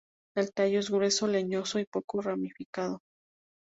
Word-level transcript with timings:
El 0.35 0.51
tallo 0.51 0.79
es 0.79 0.89
grueso, 0.89 1.27
leñoso 1.27 1.77
y 1.77 1.85
poco 1.85 2.21
ramificado. 2.23 3.03